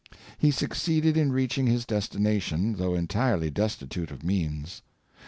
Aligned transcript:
He 0.39 0.49
succeeded 0.49 1.15
in 1.15 1.31
reaching 1.31 1.67
his 1.67 1.85
destina 1.85 2.41
tion, 2.41 2.77
though 2.77 2.95
entirely 2.95 3.51
destitute 3.51 4.09
of 4.09 4.23
means. 4.23 4.81